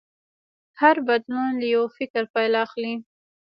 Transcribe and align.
هر 0.81 0.95
بدلون 1.07 1.49
له 1.61 1.65
یو 1.75 1.83
فکر 1.97 2.23
پیل 2.33 2.53
اخلي. 2.65 2.93